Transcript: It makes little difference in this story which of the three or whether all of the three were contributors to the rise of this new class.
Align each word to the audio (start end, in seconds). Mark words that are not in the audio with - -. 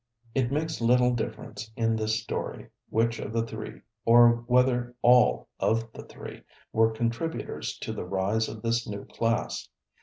It 0.33 0.51
makes 0.51 0.81
little 0.81 1.13
difference 1.13 1.69
in 1.75 1.95
this 1.95 2.19
story 2.19 2.71
which 2.89 3.19
of 3.19 3.31
the 3.31 3.45
three 3.45 3.81
or 4.03 4.43
whether 4.47 4.95
all 5.03 5.47
of 5.59 5.93
the 5.93 6.01
three 6.05 6.41
were 6.73 6.89
contributors 6.91 7.77
to 7.81 7.93
the 7.93 8.03
rise 8.07 8.49
of 8.49 8.63
this 8.63 8.87
new 8.87 9.05
class. 9.05 9.69